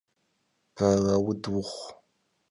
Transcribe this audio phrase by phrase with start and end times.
[0.75, 1.89] Belaud vuxhu!